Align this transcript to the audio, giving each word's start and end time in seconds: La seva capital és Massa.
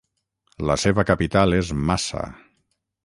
La 0.69 0.77
seva 0.85 1.05
capital 1.11 1.53
és 1.59 1.73
Massa. 1.91 2.25